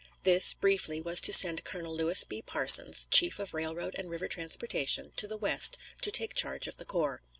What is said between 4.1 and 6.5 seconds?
transportation, to the West to take